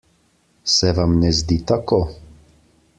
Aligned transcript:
Se 0.75 0.93
vam 0.99 1.13
ne 1.25 1.31
zdi 1.41 1.61
tako? 1.73 2.01